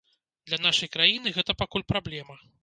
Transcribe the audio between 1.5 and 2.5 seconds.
пакуль праблема.